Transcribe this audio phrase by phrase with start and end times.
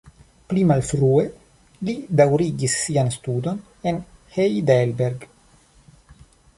[0.53, 1.25] Pli malfrue
[1.89, 3.63] li daŭrigis sian studon
[3.93, 4.03] en
[4.39, 5.33] Heidelberg.